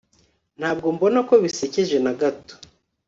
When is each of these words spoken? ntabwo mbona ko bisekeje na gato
ntabwo 0.59 0.87
mbona 0.95 1.19
ko 1.27 1.33
bisekeje 1.43 1.97
na 2.05 2.13
gato 2.19 2.53